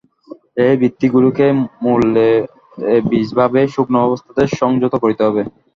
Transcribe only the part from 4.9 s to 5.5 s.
করিতে হইবে।